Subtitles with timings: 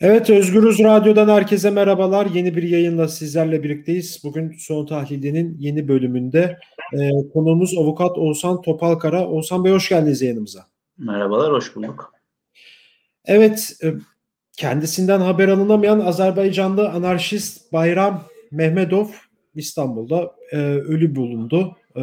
[0.00, 2.26] Evet Özgürüz Radyo'dan herkese merhabalar.
[2.26, 4.20] Yeni bir yayınla sizlerle birlikteyiz.
[4.24, 6.58] Bugün Son Tahlil'inin yeni bölümünde
[6.92, 9.28] e, konuğumuz avukat Oğuzhan Topalkara.
[9.28, 10.66] Oğuzhan Bey hoş geldiniz yayınımıza.
[10.98, 12.12] Merhabalar, hoş bulduk.
[13.24, 13.94] Evet, e,
[14.56, 19.06] kendisinden haber alınamayan Azerbaycanlı anarşist Bayram Mehmedov
[19.54, 21.76] İstanbul'da e, ölü bulundu.
[21.96, 22.00] E,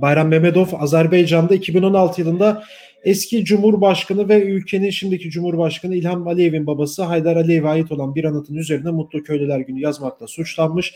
[0.00, 2.64] Bayram Mehmedov Azerbaycan'da 2016 yılında
[3.04, 8.54] eski Cumhurbaşkanı ve ülkenin şimdiki Cumhurbaşkanı İlham Aliyev'in babası Haydar Aliyev'e ait olan bir anıtın
[8.54, 10.94] üzerine Mutlu Köylüler Günü yazmakla suçlanmış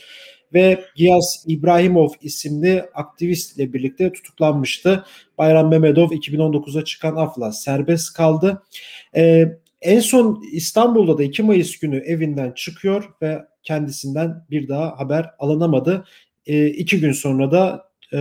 [0.55, 5.05] ve Giyas İbrahimov isimli aktivist ile birlikte tutuklanmıştı.
[5.38, 8.63] Bayram Mehmedov 2019'da çıkan afla serbest kaldı.
[9.16, 15.30] Ee, en son İstanbul'da da 2 Mayıs günü evinden çıkıyor ve kendisinden bir daha haber
[15.38, 16.05] alınamadı.
[16.47, 18.21] Ee, iki gün sonra da e,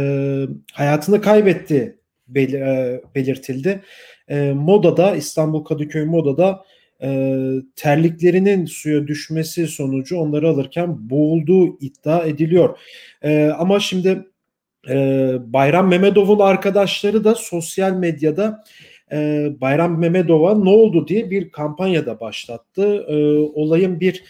[0.74, 3.82] hayatını kaybetti bel, e, belirtildi.
[4.28, 6.64] E, Moda'da İstanbul Kadıköy Moda'da
[7.02, 7.40] e,
[7.76, 12.80] terliklerinin suya düşmesi sonucu onları alırken boğulduğu iddia ediliyor.
[13.23, 14.28] E, ama şimdi
[14.90, 14.96] e,
[15.40, 18.64] Bayram Mehmedov'un arkadaşları da sosyal medyada
[19.12, 23.06] e, Bayram Mehmedov'a ne oldu diye bir kampanyada başlattı.
[23.08, 24.24] E, olayın bir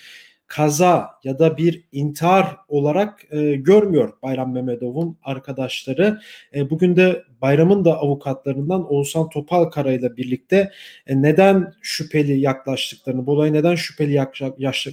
[0.50, 6.20] kaza ya da bir intihar olarak e, görmüyor Bayram Mehmedov'un arkadaşları.
[6.56, 10.72] E, bugün de Bayram'ın da avukatlarından Oğuzhan Topalkara ile birlikte
[11.08, 14.20] e, neden şüpheli yaklaştıklarını, bu olaya neden şüpheli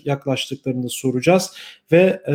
[0.04, 1.52] yaklaştıklarını soracağız
[1.92, 2.34] ve e,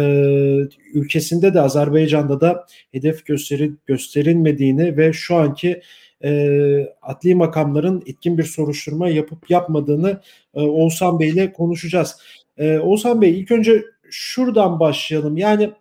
[0.93, 5.81] ülkesinde de Azerbaycan'da da hedef gösteri, gösterilmediğini ve şu anki
[6.23, 10.21] e, adli makamların etkin bir soruşturma yapıp yapmadığını
[10.53, 12.17] e, Oğuzhan Bey ile konuşacağız.
[12.61, 15.37] Ee, Oğuzhan Bey ilk önce şuradan başlayalım.
[15.37, 15.71] Yani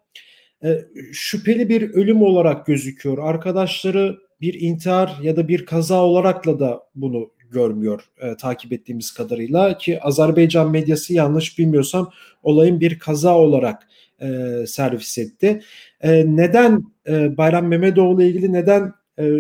[0.65, 0.79] e,
[1.13, 3.19] şüpheli bir ölüm olarak gözüküyor.
[3.19, 9.79] Arkadaşları bir intihar ya da bir kaza olarakla da bunu görmüyor e, takip ettiğimiz kadarıyla
[9.79, 12.11] ki Azerbaycan medyası yanlış bilmiyorsam
[12.43, 13.89] olayın bir kaza olarak
[14.21, 14.29] e,
[14.67, 15.63] servis etti.
[16.01, 19.33] E, neden e, Bayram Mehmetoğlu ile ilgili neden e,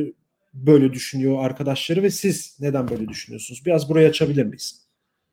[0.54, 3.62] böyle düşünüyor arkadaşları ve siz neden böyle düşünüyorsunuz?
[3.66, 4.89] Biraz burayı açabilir miyiz?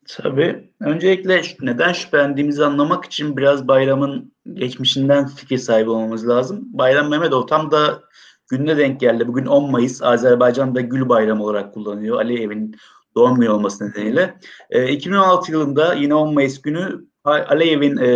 [0.08, 0.70] Tabii.
[0.80, 6.62] Öncelikle neden şüphelendiğimizi anlamak için biraz bayramın geçmişinden fikir sahibi olmamız lazım.
[6.74, 8.04] Bayram Mehmetov tam da
[8.50, 9.28] gününe denk geldi.
[9.28, 12.18] Bugün 10 Mayıs Azerbaycan'da Gül Bayramı olarak kullanıyor.
[12.18, 12.76] Aliyev'in
[13.16, 14.38] doğum günü olması nedeniyle.
[14.70, 18.08] E, 2016 yılında yine 10 Mayıs günü Aliyev'in e,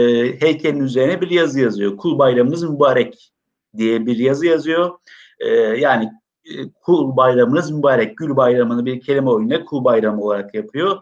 [0.41, 1.97] heykelinin üzerine bir yazı yazıyor.
[1.97, 3.31] Kul bayramınız mübarek
[3.77, 4.91] diye bir yazı yazıyor.
[5.39, 6.11] E, yani
[6.81, 8.17] kul bayramınız mübarek.
[8.17, 11.01] Gül bayramını bir kelime oyunuyla kul bayramı olarak yapıyor.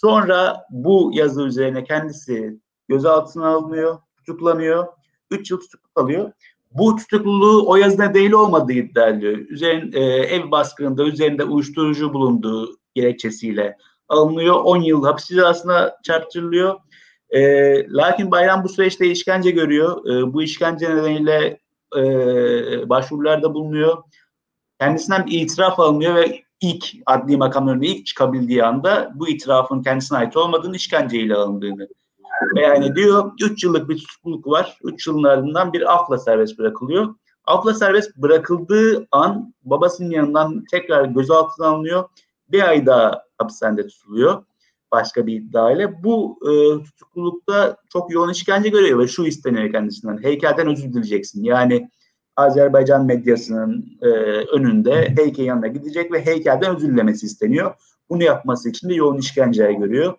[0.00, 4.86] Sonra bu yazı üzerine kendisi gözaltına alınıyor, tutuklanıyor.
[5.30, 6.32] 3 yıl tutuklu kalıyor.
[6.70, 9.38] Bu tutukluluğu o yazına değil olmadığı iddia ediliyor.
[9.38, 13.76] Üzerin, e, ev baskınında üzerinde uyuşturucu bulunduğu gerekçesiyle
[14.08, 14.54] alınıyor.
[14.64, 16.80] 10 yıl hapis cezasına çarptırılıyor.
[17.30, 17.40] E,
[17.88, 20.06] lakin Bayram bu süreçte işkence görüyor.
[20.06, 21.60] E, bu işkence nedeniyle
[21.96, 22.02] e,
[22.88, 24.02] başvurularda bulunuyor.
[24.80, 30.36] Kendisinden bir itiraf alınıyor ve ilk adli makamların ilk çıkabildiği anda bu itirafın kendisine ait
[30.36, 31.88] olmadığını işkenceyle alındığını
[32.56, 33.32] beyan ediyor.
[33.40, 34.78] 3 yıllık bir tutukluluk var.
[34.84, 37.14] 3 yılın ardından bir afla serbest bırakılıyor.
[37.44, 42.08] Afla serbest bırakıldığı an babasının yanından tekrar gözaltına alınıyor.
[42.48, 44.42] Bir ay daha hapishanede tutuluyor
[44.92, 46.02] başka bir iddiayla.
[46.02, 50.22] Bu e, tutuklulukta çok yoğun işkence görüyor ve şu isteniyor kendisinden.
[50.22, 51.44] Heykelden özür dileyeceksin.
[51.44, 51.90] Yani
[52.40, 54.06] Azerbaycan medyasının e,
[54.56, 57.74] önünde heykel yanına gidecek ve heykelden özür dilemesi isteniyor.
[58.10, 60.14] Bunu yapması için de yoğun işkenceye görüyor.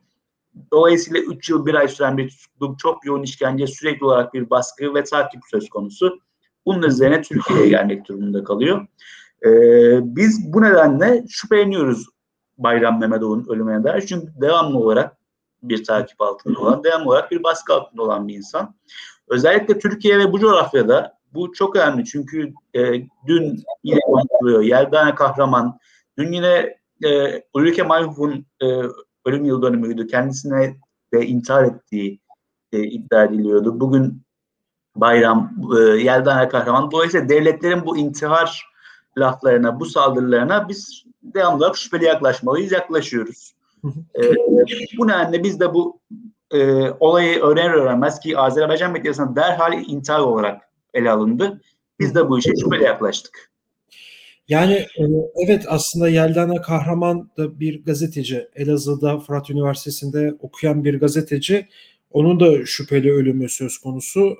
[0.71, 4.95] Dolayısıyla 3 yıl 1 ay süren bir tutukluk, çok yoğun işkence, sürekli olarak bir baskı
[4.95, 6.19] ve takip söz konusu.
[6.65, 8.87] Bunun üzerine Türkiye'ye gelmek durumunda kalıyor.
[9.45, 12.07] Ee, biz bu nedenle şüpheleniyoruz
[12.57, 14.01] Bayram Mehmetov'un ölümüne dair.
[14.01, 15.17] Çünkü devamlı olarak
[15.63, 18.75] bir takip altında olan, devamlı olarak bir baskı altında olan bir insan.
[19.27, 22.81] Özellikle Türkiye ve bu coğrafyada bu çok önemli çünkü e,
[23.27, 24.61] dün yine konuşuluyor.
[24.61, 25.79] Yeldane Kahraman,
[26.17, 28.65] dün yine e, Ulrike Mayhuf'un e,
[29.25, 30.07] ölüm yıl dönümüydü.
[30.07, 30.75] Kendisine
[31.13, 32.19] de intihar ettiği
[32.73, 33.79] e, iddia ediliyordu.
[33.79, 34.22] Bugün
[34.95, 36.91] bayram, e, Yeldane Kahraman.
[36.91, 38.72] Dolayısıyla devletlerin bu intihar
[39.17, 43.53] laflarına, bu saldırılarına biz devamlı olarak şüpheli yaklaşmalıyız, yaklaşıyoruz.
[44.16, 44.22] e,
[44.97, 45.99] bu nedenle biz de bu
[46.51, 51.61] e, olayı öğrenir öğrenmez ki Azerbaycan medyasına derhal intihar olarak ele alındı.
[51.99, 53.52] Biz de bu işe şüpheli yaklaştık.
[54.47, 55.03] Yani e,
[55.46, 58.47] evet aslında Yeldana Kahraman da bir gazeteci.
[58.55, 61.67] Elazığ'da Fırat Üniversitesi'nde okuyan bir gazeteci.
[62.11, 64.38] Onun da şüpheli ölümü söz konusu.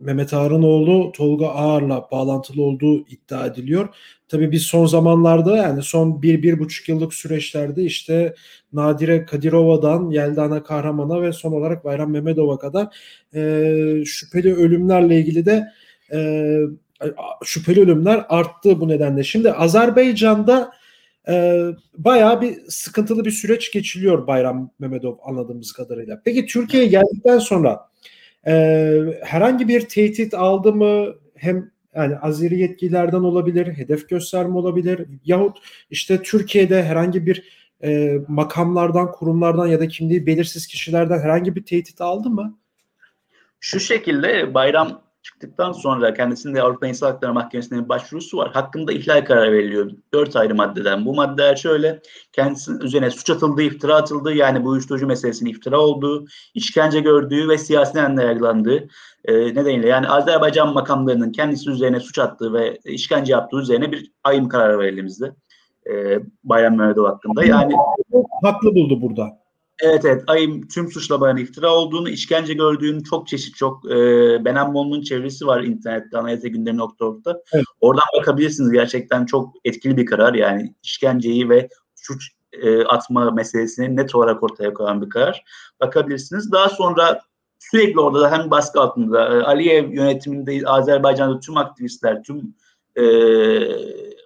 [0.00, 3.88] Mehmet Harınoğlu Tolga Ağar'la bağlantılı olduğu iddia ediliyor.
[4.28, 8.34] Tabii biz son zamanlarda yani son bir, bir buçuk yıllık süreçlerde işte
[8.72, 12.96] Nadire Kadirova'dan Yeldana Kahraman'a ve son olarak Bayram Mehmedov'a kadar
[13.34, 15.64] e, şüpheli ölümlerle ilgili de
[16.12, 16.58] e,
[17.44, 19.24] şüpheli ölümler arttı bu nedenle.
[19.24, 20.72] Şimdi Azerbaycan'da
[21.28, 21.62] e,
[21.98, 26.22] bayağı bir sıkıntılı bir süreç geçiliyor Bayram Mehmedov anladığımız kadarıyla.
[26.24, 27.80] Peki Türkiye'ye geldikten sonra
[28.46, 31.14] e, herhangi bir tehdit aldı mı?
[31.34, 35.58] Hem yani Azeri yetkililerden olabilir, hedef gösterme olabilir yahut
[35.90, 37.44] işte Türkiye'de herhangi bir
[37.84, 42.58] e, makamlardan, kurumlardan ya da kimliği belirsiz kişilerden herhangi bir tehdit aldı mı?
[43.60, 48.52] Şu şekilde bayram çıktıktan sonra kendisinde Avrupa İnsan Hakları Mahkemesi'ne bir başvurusu var.
[48.52, 49.90] Hakkında ihlal kararı veriliyor.
[50.14, 51.04] Dört ayrı maddeden.
[51.06, 52.00] Bu maddeler şöyle.
[52.32, 57.58] Kendisinin üzerine suç atıldığı, iftira atıldığı yani bu uyuşturucu meselesinin iftira olduğu, işkence gördüğü ve
[57.58, 58.88] siyasi nedenle yargılandığı
[59.24, 64.48] e, nedeniyle yani Azerbaycan makamlarının kendisi üzerine suç attığı ve işkence yaptığı üzerine bir ayım
[64.48, 65.34] kararı var elimizde.
[65.90, 67.44] E, Bayram Mehmetov hakkında.
[67.44, 67.74] Yani
[68.42, 69.43] haklı buldu burada.
[69.78, 73.98] Evet evet ayım tüm suçlamaların iftira olduğunu, işkence gördüğünü çok çeşit çok e,
[74.44, 77.42] Benem Mon'un çevresi var internette anayasa gündemi.org'da.
[77.52, 77.64] Evet.
[77.80, 84.14] Oradan bakabilirsiniz gerçekten çok etkili bir karar yani işkenceyi ve suç e, atma meselesini net
[84.14, 85.44] olarak ortaya koyan bir karar.
[85.80, 86.52] Bakabilirsiniz.
[86.52, 87.20] Daha sonra
[87.58, 92.54] sürekli orada da hem baskı altında e, Aliyev yönetiminde Azerbaycan'da tüm aktivistler, tüm
[92.96, 93.04] e,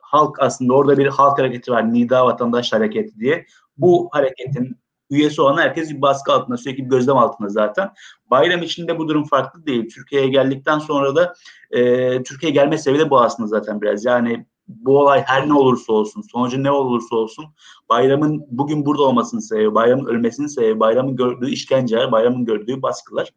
[0.03, 1.93] halk aslında orada bir halk hareketi var.
[1.93, 3.47] Nida Vatandaş Hareketi diye.
[3.77, 4.77] Bu hareketin
[5.11, 7.91] üyesi olan herkes bir baskı altında sürekli bir gözlem altında zaten.
[8.31, 9.91] Bayram içinde bu durum farklı değil.
[9.95, 11.35] Türkiye'ye geldikten sonra da
[11.71, 14.05] e, Türkiye'ye gelme sebebi de bu aslında zaten biraz.
[14.05, 17.45] Yani bu olay her ne olursa olsun, sonucu ne olursa olsun
[17.89, 23.33] bayramın bugün burada olmasının sebebi, bayramın ölmesinin sebebi, bayramın gördüğü işkenceler, bayramın gördüğü baskılar.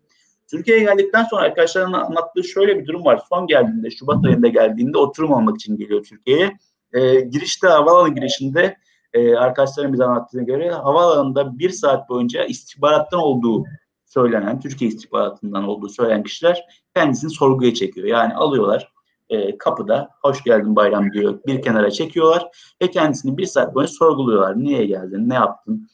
[0.52, 3.22] Türkiye'ye geldikten sonra arkadaşlarının anlattığı şöyle bir durum var.
[3.30, 6.58] Son geldiğinde, Şubat ayında geldiğinde oturum almak için geliyor Türkiye'ye.
[6.94, 8.78] E, girişte, havaalanı girişinde
[9.14, 13.66] e, arkadaşlarım bize anlattığına göre havaalanında bir saat boyunca istihbarattan olduğu
[14.06, 16.66] söylenen, Türkiye istihbaratından olduğu söylenen kişiler
[16.96, 18.08] kendisini sorguya çekiyor.
[18.08, 18.92] Yani alıyorlar
[19.30, 22.48] e, kapıda hoş geldin bayram diyor bir kenara çekiyorlar
[22.82, 24.60] ve kendisini bir saat boyunca sorguluyorlar.
[24.60, 25.90] Niye geldin, ne yaptın,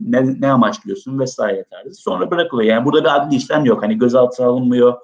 [0.00, 1.94] ne, ne amaçlıyorsun vesaire tarzı.
[1.94, 2.70] Sonra bırakılıyor.
[2.70, 3.82] Yani burada bir adli işlem yok.
[3.82, 4.94] Hani gözaltına alınmıyor,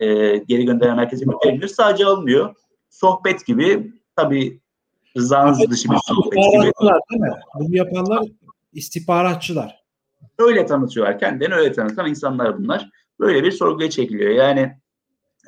[0.00, 1.68] e, geri gönderen merkeze gönderilir.
[1.68, 2.54] Sadece alınmıyor.
[2.90, 4.60] Sohbet gibi tabii
[5.18, 6.72] rızanız evet, dışı bir sohbet gibi.
[7.10, 7.30] Değil mi?
[7.54, 8.22] Bunu yapanlar
[8.72, 9.84] istihbaratçılar.
[10.38, 11.18] Öyle tanıtıyorlar.
[11.18, 12.90] Kendilerini öyle tanıtan insanlar bunlar.
[13.20, 14.30] Böyle bir sorguya çekiliyor.
[14.30, 14.72] Yani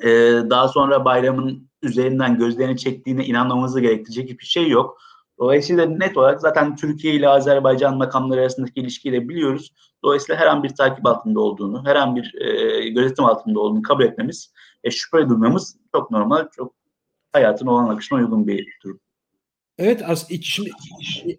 [0.03, 0.09] e,
[0.49, 4.97] daha sonra bayramın üzerinden gözlerini çektiğine inanmamızı gerektirecek hiçbir şey yok.
[5.39, 9.73] Dolayısıyla net olarak zaten Türkiye ile Azerbaycan makamları arasındaki ilişkiyi de biliyoruz.
[10.03, 14.03] Dolayısıyla her an bir takip altında olduğunu, her an bir e, gözetim altında olduğunu kabul
[14.03, 14.53] etmemiz
[14.85, 16.73] ve şüphe duymamız çok normal, çok
[17.31, 18.99] hayatın olan akışına uygun bir durum.
[19.81, 20.01] Evet
[20.41, 20.69] şimdi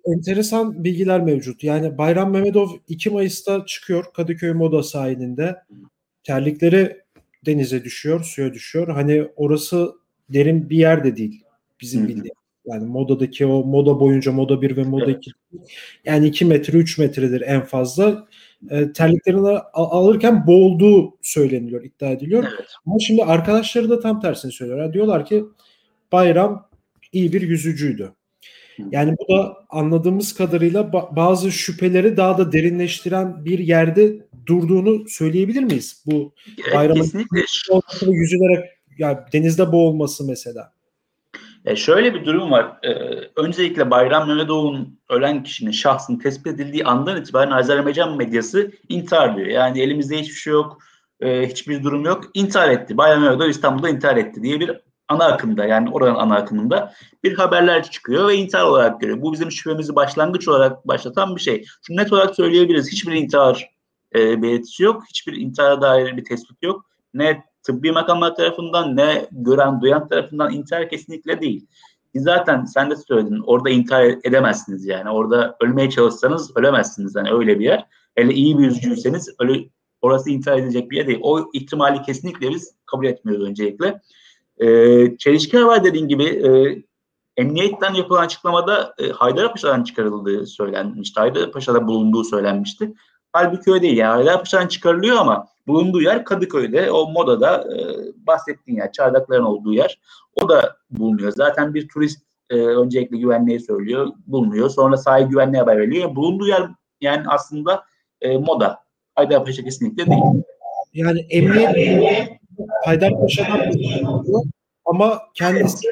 [0.04, 1.64] enteresan bilgiler mevcut.
[1.64, 5.56] Yani Bayram Mehmedov 2 Mayıs'ta çıkıyor Kadıköy Moda sahilinde.
[6.24, 6.96] Terlikleri
[7.46, 8.88] denize düşüyor, suya düşüyor.
[8.88, 9.92] Hani orası
[10.28, 11.42] derin bir yer de değil
[11.80, 12.30] bizim bildiğimiz.
[12.66, 15.68] Yani modadaki o moda boyunca moda 1 ve moda 2 evet.
[16.04, 18.28] yani 2 metre 3 metredir en fazla.
[18.70, 22.44] E, terliklerini alırken boğulduğu söyleniyor, iddia ediliyor.
[22.48, 22.68] Evet.
[22.86, 24.92] Ama şimdi arkadaşları da tam tersini söylüyorlar.
[24.92, 25.44] Diyorlar ki
[26.12, 26.68] Bayram
[27.12, 28.12] iyi bir yüzücüydü.
[28.90, 36.04] Yani bu da anladığımız kadarıyla bazı şüpheleri daha da derinleştiren bir yerde durduğunu söyleyebilir miyiz?
[36.06, 36.34] Bu
[36.74, 37.40] bayramın Kesinlikle.
[38.02, 38.64] yüzülerek
[38.98, 40.72] yani denizde boğulması mesela.
[41.64, 42.78] E şöyle bir durum var.
[42.82, 42.90] Ee,
[43.36, 49.46] öncelikle Bayram Mehmedov'un ölen kişinin şahsının tespit edildiği andan itibaren Azerbaycan medyası intihar diyor.
[49.46, 50.78] Yani elimizde hiçbir şey yok,
[51.20, 52.24] e, hiçbir durum yok.
[52.34, 52.96] İntihar etti.
[52.96, 56.92] Bayram Mehmedov İstanbul'da intihar etti diye bir ana akımda yani oranın ana akımında
[57.24, 59.22] bir haberler çıkıyor ve intihar olarak görüyor.
[59.22, 61.64] Bu bizim şüphemizi başlangıç olarak başlatan bir şey.
[61.86, 62.92] Şimdi net olarak söyleyebiliriz.
[62.92, 63.70] Hiçbir intihar
[64.14, 65.02] e, belirtisi yok.
[65.08, 66.86] Hiçbir intihara dair bir tespit yok.
[67.14, 71.66] Ne tıbbi makamlar tarafından ne gören duyan tarafından intihar kesinlikle değil.
[72.14, 75.10] Zaten sen de söyledin orada intihar edemezsiniz yani.
[75.10, 77.14] Orada ölmeye çalışsanız ölemezsiniz.
[77.16, 77.86] Yani öyle bir yer.
[78.14, 79.68] Hele iyi bir yüzücüyseniz öyle,
[80.02, 81.18] orası intihar edecek bir yer değil.
[81.22, 84.00] O ihtimali kesinlikle biz kabul etmiyoruz öncelikle.
[84.58, 84.66] E,
[85.18, 86.50] çelişkiler var dediğin gibi e,
[87.36, 91.20] emniyetten yapılan açıklamada e, Haydarpaşa'dan çıkarıldığı söylenmişti.
[91.20, 92.94] Haydarpaşa'da bulunduğu söylenmişti.
[93.32, 93.96] Halbuki öyle değil.
[93.96, 96.90] Yani Haydarpaşa'dan çıkarılıyor ama bulunduğu yer Kadıköy'de.
[96.90, 97.78] O modada e,
[98.26, 100.00] bahsettiğin yer, çardakların olduğu yer.
[100.42, 101.32] O da bulunuyor.
[101.32, 104.70] Zaten bir turist e, öncelikle güvenliğe söylüyor, bulunuyor.
[104.70, 106.16] Sonra sahil güvenliğe haber veriyor.
[106.16, 106.68] Bulunduğu yer
[107.00, 107.84] yani aslında
[108.20, 108.78] e, moda.
[109.14, 110.22] Haydarpaşa kesinlikle değil.
[110.94, 112.41] Yani emniyet
[112.84, 113.72] Haydarpaşa'dan
[114.84, 115.88] ama kendisi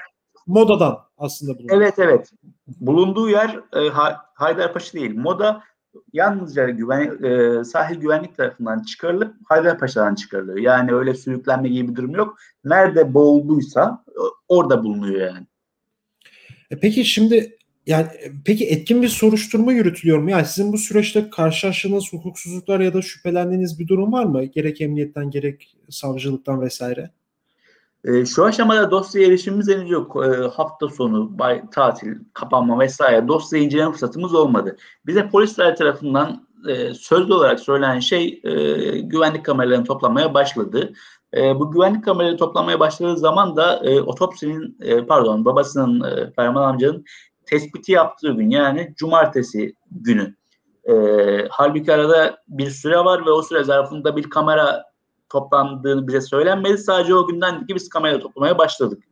[0.46, 1.80] modadan aslında bulunuyor.
[1.80, 2.30] Evet evet.
[2.80, 3.88] Bulunduğu yer e,
[4.34, 5.14] Haydarpaşa değil.
[5.16, 5.62] Moda
[6.12, 10.58] yalnızca güven, e, sahil güvenlik tarafından çıkarılıp Haydarpaşa'dan çıkarılıyor.
[10.58, 12.38] Yani öyle sürüklenme gibi bir durum yok.
[12.64, 14.04] Nerede boğulduysa
[14.48, 15.46] orada bulunuyor yani.
[16.70, 17.56] E peki şimdi
[17.90, 18.06] yani
[18.44, 20.30] peki etkin bir soruşturma yürütülüyor mu?
[20.30, 24.44] Yani sizin bu süreçte karşılaştığınız hukuksuzluklar ya da şüphelendiğiniz bir durum var mı?
[24.44, 27.10] Gerek emniyetten gerek savcılıktan vesaire.
[28.04, 30.16] E, şu aşamada dosya erişimimiz henüz yok.
[30.24, 34.76] E, hafta sonu, bay, tatil, kapanma vesaire dosya inceleme fırsatımız olmadı.
[35.06, 38.52] Bize polisler tarafından e, sözlü olarak söylenen şey e,
[39.00, 40.92] güvenlik kameralarının toplanmaya başladı.
[41.36, 46.62] E, bu güvenlik kameraları toplanmaya başladığı zaman da e, otopsinin, e, pardon babasının, e, Ferman
[46.62, 47.04] amcanın
[47.50, 50.34] tespiti yaptığı gün yani cumartesi günü.
[50.84, 50.94] E,
[51.50, 54.84] halbuki arada bir süre var ve o süre zarfında bir kamera
[55.28, 56.78] toplandığını bize söylenmedi.
[56.78, 59.02] Sadece o günden ki biz kamera toplamaya başladık.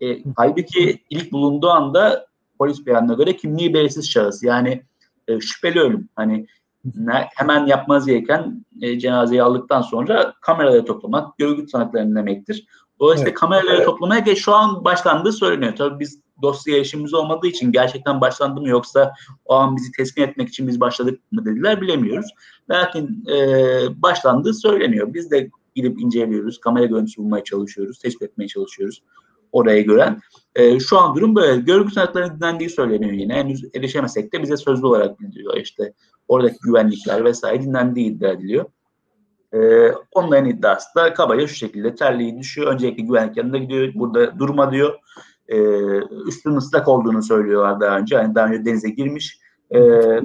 [0.00, 2.26] E, halbuki ilk bulunduğu anda
[2.58, 4.42] polis beyanına göre kimliği belirsiz şahıs.
[4.42, 4.82] Yani
[5.28, 6.08] e, şüpheli ölüm.
[6.16, 6.46] Hani
[6.94, 12.66] ne, hemen yapmanız gereken e, cenazeyi aldıktan sonra kameraları toplamak, görgü tanıklarını demektir.
[13.00, 13.38] Dolayısıyla evet.
[13.38, 15.76] kameraları toplamaya geç şu an başlandığı söyleniyor.
[15.76, 19.12] Tabii biz dosya erişimimiz olmadığı için gerçekten başlandı mı yoksa
[19.44, 22.26] o an bizi teslim etmek için biz başladık mı dediler bilemiyoruz.
[22.70, 23.36] Lakin e,
[24.02, 25.14] başlandığı söyleniyor.
[25.14, 26.60] Biz de gidip inceliyoruz.
[26.60, 27.98] Kamera görüntüsü bulmaya çalışıyoruz.
[27.98, 29.02] Tespit etmeye çalışıyoruz
[29.52, 30.20] oraya gören.
[30.54, 31.60] E, şu an durum böyle.
[31.60, 33.34] Görgü sanatlarının dinlendiği söyleniyor yine.
[33.34, 35.56] Henüz erişemesek de bize sözlü olarak bildiriyor.
[35.56, 35.92] İşte
[36.28, 38.64] oradaki güvenlikler vesaire dinlendiği iddia ediliyor.
[39.54, 42.72] E, onların iddiası da kabaca şu şekilde terliği düşüyor.
[42.72, 43.92] Öncelikle güvenlik yanında gidiyor.
[43.94, 44.94] Burada durma diyor.
[45.48, 45.58] E,
[46.26, 48.14] üstünün ıslak olduğunu söylüyorlar daha önce.
[48.14, 49.38] Yani daha önce denize girmiş.
[49.70, 49.78] E,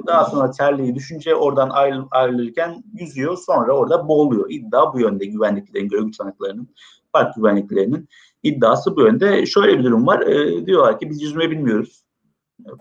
[0.06, 3.36] daha sonra terliği düşünce oradan ayrıl, ayrılırken yüzüyor.
[3.46, 4.50] Sonra orada boğuluyor.
[4.50, 6.68] İddia bu yönde güvenliklerin, görgü tanıklarının,
[7.12, 8.08] park güvenliklerinin
[8.42, 9.46] iddiası bu yönde.
[9.46, 10.20] Şöyle bir durum var.
[10.20, 12.04] E, diyorlar ki biz yüzme bilmiyoruz.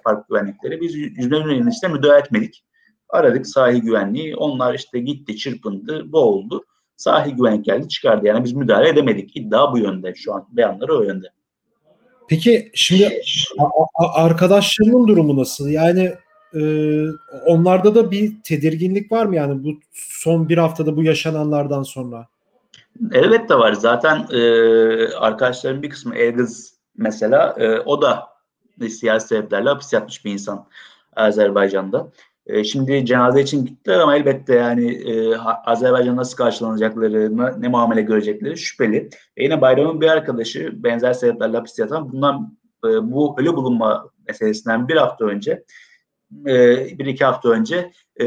[0.03, 0.81] Park güvenlikleri.
[0.81, 2.63] Biz yüzme bilmeyen işte müdahale etmedik.
[3.12, 4.36] Aradık sahil güvenliği.
[4.36, 6.65] Onlar işte gitti, çırpındı, boğuldu.
[6.98, 8.27] Sahil güvenlik geldi çıkardı.
[8.27, 9.38] Yani biz müdahale edemedik.
[9.38, 10.48] İddia bu yönde şu an.
[10.51, 11.27] Beyanları o yönde.
[12.30, 13.22] Peki şimdi
[14.15, 15.70] arkadaşlarının durumu nasıl?
[15.70, 16.13] Yani
[16.56, 16.62] e,
[17.46, 22.27] onlarda da bir tedirginlik var mı yani bu son bir haftada bu yaşananlardan sonra?
[23.13, 23.74] Elbette var.
[23.74, 24.41] Zaten e,
[25.08, 28.27] arkadaşlarım bir kısmı Elgız mesela e, o da
[28.89, 30.68] siyasi sebeplerle hapis yatmış bir insan
[31.15, 32.08] Azerbaycan'da.
[32.48, 38.57] E, şimdi cenaze için gittiler ama elbette yani e, Azerbaycan nasıl karşılanacakları, ne muamele görecekleri
[38.57, 39.10] şüpheli.
[39.38, 44.88] E, yine Bayram'ın bir arkadaşı benzer sebeplerle hapis yatan bundan e, bu ölü bulunma meselesinden
[44.88, 45.63] bir hafta önce
[46.48, 48.25] e, bir iki hafta önce e,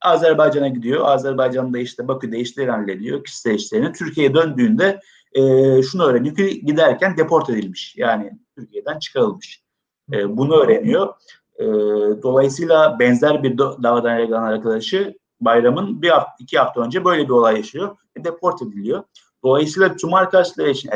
[0.00, 1.06] Azerbaycan'a gidiyor.
[1.06, 3.24] Azerbaycan'da işte Bakü'de işleri hallediyor.
[3.24, 3.92] Kişisel işlerini.
[3.92, 5.00] Türkiye'ye döndüğünde
[5.32, 5.42] e,
[5.82, 7.94] şunu öğreniyor ki giderken deport edilmiş.
[7.96, 9.62] Yani Türkiye'den çıkarılmış.
[10.12, 11.14] E, bunu öğreniyor.
[11.58, 11.64] E,
[12.22, 17.56] dolayısıyla benzer bir davadan yargılanan arkadaşı Bayram'ın bir hafta, iki hafta önce böyle bir olay
[17.56, 17.96] yaşıyor.
[18.16, 19.02] E, deport ediliyor.
[19.44, 20.90] Dolayısıyla tüm arkadaşları için,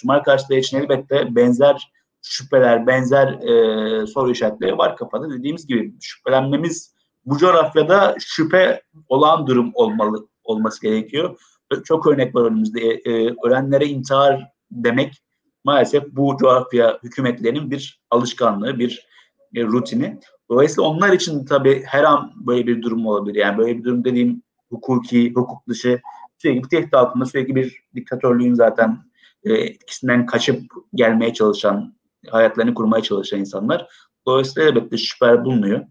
[0.00, 1.92] tüm arkadaşları için elbette benzer
[2.22, 5.30] şüpheler, benzer e, soru işaretleri var kafada.
[5.30, 6.94] Dediğimiz gibi şüphelenmemiz
[7.26, 11.38] bu coğrafyada şüphe olan durum olmalı olması gerekiyor.
[11.84, 12.80] Çok örnek var önümüzde.
[12.80, 15.22] E, e, ölenlere intihar demek
[15.64, 19.06] maalesef bu coğrafya hükümetlerinin bir alışkanlığı, bir
[19.54, 20.20] e, rutini.
[20.50, 23.40] Dolayısıyla onlar için tabii her an böyle bir durum olabilir.
[23.40, 26.00] Yani böyle bir durum dediğim hukuki, hukuk dışı
[26.38, 28.98] sürekli tehdit altında sürekli bir diktatörlüğün zaten
[29.44, 30.62] e, etkisinden kaçıp
[30.94, 31.96] gelmeye çalışan
[32.30, 33.86] hayatlarını kurmaya çalışan insanlar.
[34.26, 35.86] Dolayısıyla elbette şüphe bulunuyor.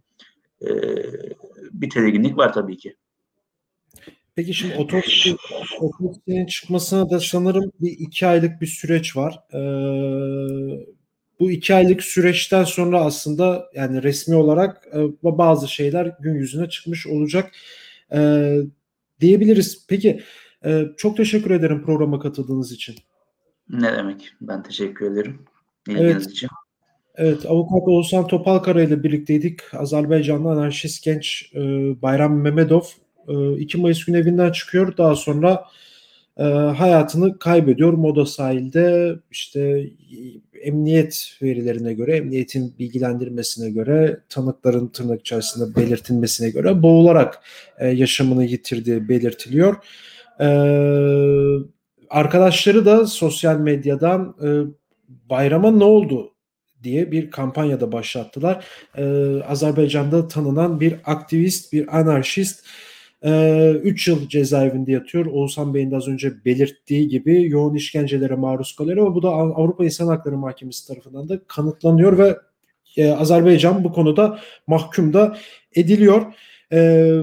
[0.61, 0.67] Ee,
[1.71, 2.95] bir tedirginlik var tabii ki.
[4.35, 5.35] Peki şimdi otopsi,
[5.79, 9.39] otopsinin çıkmasına da sanırım bir iki aylık bir süreç var.
[9.53, 10.85] Ee,
[11.39, 17.07] bu iki aylık süreçten sonra aslında yani resmi olarak e, bazı şeyler gün yüzüne çıkmış
[17.07, 17.51] olacak
[18.13, 18.51] e,
[19.21, 19.85] diyebiliriz.
[19.87, 20.21] Peki
[20.65, 22.95] e, çok teşekkür ederim programa katıldığınız için.
[23.69, 24.33] Ne demek?
[24.41, 25.39] Ben teşekkür ederim.
[25.89, 26.27] Evet.
[26.29, 26.49] için.
[27.17, 29.73] Evet, avukat Oğuzhan Topalkara ile birlikteydik.
[29.73, 31.59] Azerbaycanlı anarşist genç e,
[32.01, 32.81] Bayram Memedov
[33.27, 34.97] e, 2 Mayıs gün evinden çıkıyor.
[34.97, 35.65] Daha sonra
[36.37, 37.93] e, hayatını kaybediyor.
[37.93, 39.89] Moda sahilde işte
[40.65, 47.41] emniyet verilerine göre, emniyetin bilgilendirmesine göre, tanıkların tırnak içerisinde belirtilmesine göre boğularak
[47.79, 49.75] e, yaşamını yitirdiği belirtiliyor.
[50.39, 50.47] E,
[52.09, 54.47] arkadaşları da sosyal medyadan e,
[55.29, 56.35] bayrama ne oldu
[56.85, 58.65] diye bir kampanyada başlattılar.
[58.97, 59.03] Ee,
[59.47, 62.65] Azerbaycan'da tanınan bir aktivist, bir anarşist
[63.25, 65.25] 3 yıl cezaevinde yatıyor.
[65.25, 69.85] Oğuzhan Bey'in de az önce belirttiği gibi yoğun işkencelere maruz kalıyor ama bu da Avrupa
[69.85, 72.37] İnsan Hakları Mahkemesi tarafından da kanıtlanıyor ve
[72.97, 75.37] e, Azerbaycan bu konuda mahkum da
[75.75, 76.33] ediliyor.
[76.71, 76.77] E,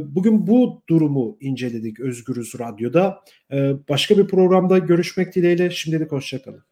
[0.05, 3.21] bugün bu durumu inceledik Özgürüz Radyo'da.
[3.53, 6.72] E, başka bir programda görüşmek dileğiyle şimdilik hoşçakalın.